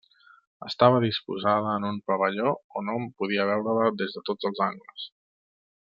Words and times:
Estava 0.67 1.01
disposada 1.03 1.75
en 1.81 1.85
un 1.91 2.01
pavelló 2.11 2.55
on 2.81 2.91
hom 2.95 3.07
podia 3.21 3.47
veure-la 3.53 3.93
des 4.03 4.17
de 4.17 4.25
tots 4.31 4.51
els 4.51 4.67
angles. 4.71 5.09